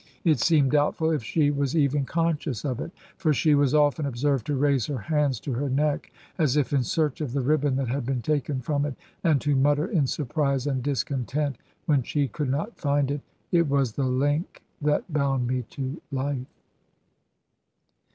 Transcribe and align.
It 0.23 0.39
seemed 0.39 0.71
doubtful 0.71 1.11
if 1.11 1.21
she 1.23 1.51
was 1.51 1.77
even 1.77 2.05
conscious 2.05 2.65
of 2.65 2.79
it, 2.79 2.89
for 3.17 3.33
she 3.35 3.53
was 3.53 3.75
often 3.75 4.07
observed 4.07 4.47
to 4.47 4.55
raise 4.55 4.87
her 4.87 4.97
hands 4.97 5.39
to 5.41 5.53
her 5.53 5.69
neck, 5.69 6.11
as 6.39 6.57
if 6.57 6.73
in 6.73 6.81
search 6.81 7.21
of 7.21 7.33
the 7.33 7.41
ribbon 7.41 7.75
that 7.75 7.87
had 7.87 8.03
been 8.07 8.23
taken 8.23 8.61
from 8.61 8.83
it, 8.87 8.95
and 9.23 9.39
to 9.41 9.55
mutter 9.55 9.85
in 9.85 10.07
surprise 10.07 10.65
and 10.65 10.81
discontent, 10.81 11.59
when 11.85 12.01
she 12.01 12.27
could 12.27 12.49
not 12.49 12.79
find 12.79 13.11
it,' 13.11 13.21
It 13.51 13.69
was 13.69 13.91
the 13.91 14.05
link 14.07 14.63
that 14.81 15.13
bound 15.13 15.45
me 15.45 15.65
to 15.69 16.01
life.' 16.11 16.47